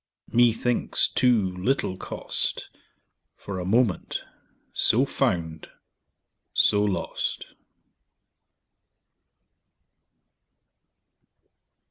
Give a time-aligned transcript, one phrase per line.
[0.31, 0.35] _20 5..........
[0.35, 2.69] Methinks too little cost
[3.35, 4.23] For a moment
[4.73, 5.69] so found,
[6.55, 7.45] so lost!